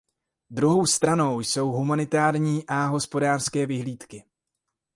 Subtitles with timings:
[0.49, 4.23] Druhou stranou jsou humanitární a hospodářské vyhlídky.